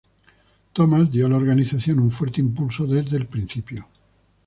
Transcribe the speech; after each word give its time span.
Thomas 0.73 1.11
dio 1.11 1.27
a 1.27 1.29
la 1.29 1.35
Organización 1.37 1.99
un 1.99 2.09
fuerte 2.09 2.41
impulso 2.41 2.87
desde 2.87 3.17
el 3.17 3.27
principio. 3.27 3.87